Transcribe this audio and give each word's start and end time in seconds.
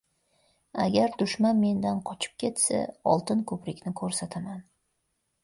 •Agar 0.85 1.11
dushman 1.19 1.59
mendan 1.65 1.99
qochib 2.07 2.33
ketsa— 2.45 2.81
oltin 3.13 3.45
ko‘prikni 3.53 3.95
ko‘rsataman. 4.03 4.67